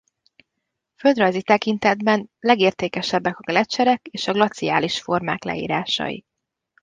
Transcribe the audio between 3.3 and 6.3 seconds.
a gleccserek és a glaciális formák leírásai.